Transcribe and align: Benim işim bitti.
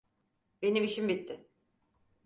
Benim 0.61 0.83
işim 0.83 1.07
bitti. 1.09 1.47